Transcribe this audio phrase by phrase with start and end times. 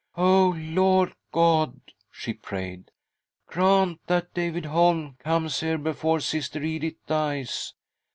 [0.17, 1.79] "Oh, Lord God!"
[2.11, 2.89] she prayed,"
[3.45, 7.75] grant that David Holm comes here before Sister Edith dies